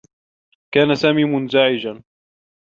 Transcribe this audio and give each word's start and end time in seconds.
كان 0.73 0.95
سامي 0.95 1.23
منزعجا. 1.25 2.03